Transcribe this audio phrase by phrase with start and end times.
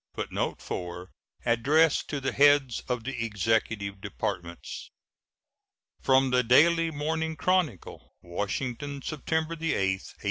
[0.15, 1.11] [Footnote 4:
[1.45, 4.89] Addressed to the heads of the Executive Departments.]
[6.01, 9.99] [From the Daily Morning Chronicle, Washington, September 8, 1869.